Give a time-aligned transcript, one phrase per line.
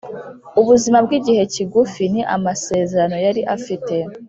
[0.59, 3.95] Ubuzima bw’igihe kigufi ni amasezerano yari afite